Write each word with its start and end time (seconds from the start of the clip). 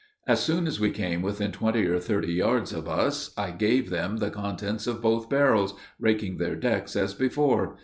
As 0.25 0.39
soon 0.39 0.65
as 0.65 0.79
we 0.79 0.89
came 0.89 1.21
within 1.21 1.51
twenty 1.51 1.85
or 1.85 1.99
thirty 1.99 2.33
yards 2.33 2.73
of 2.73 2.89
us, 2.89 3.31
I 3.37 3.51
gave 3.51 3.91
them 3.91 4.17
the 4.17 4.31
contents 4.31 4.87
of 4.87 4.99
both 4.99 5.29
barrels, 5.29 5.75
raking 5.99 6.37
their 6.37 6.55
decks 6.55 6.95
as 6.95 7.13
before. 7.13 7.77